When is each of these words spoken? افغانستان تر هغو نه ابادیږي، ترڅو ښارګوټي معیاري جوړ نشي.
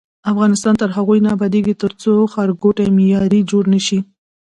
افغانستان 0.31 0.73
تر 0.81 0.89
هغو 0.95 1.13
نه 1.25 1.29
ابادیږي، 1.35 1.73
ترڅو 1.83 2.11
ښارګوټي 2.33 2.85
معیاري 2.97 3.41
جوړ 3.51 3.63
نشي. 3.73 3.99